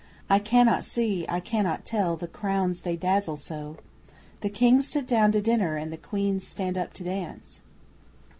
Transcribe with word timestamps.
I 0.31 0.39
cannot 0.39 0.83
see 0.83 1.27
I 1.29 1.39
cannot 1.39 1.85
tell 1.85 2.15
the 2.17 2.25
crowns 2.27 2.81
they 2.81 2.95
dazzle 2.95 3.37
so. 3.37 3.77
The 4.39 4.49
Kings 4.49 4.87
sit 4.87 5.05
down 5.05 5.31
to 5.33 5.41
dinner, 5.43 5.75
and 5.75 5.93
the 5.93 5.95
Queens 5.95 6.43
stand 6.43 6.75
up 6.75 6.91
to 6.93 7.03
dance. 7.03 7.61